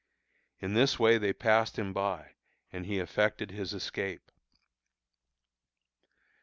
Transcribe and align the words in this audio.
In 0.59 0.73
this 0.73 0.97
way 0.97 1.19
they 1.19 1.31
passed 1.31 1.77
him 1.77 1.93
by, 1.93 2.33
and 2.73 2.87
he 2.87 2.97
effected 2.97 3.51
his 3.51 3.71
escape. 3.71 4.31